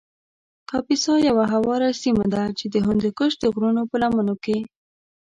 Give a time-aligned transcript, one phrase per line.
[0.69, 4.57] کاپیسا یو هواره سیمه ده چې د هندوکش د غرو په لمنو کې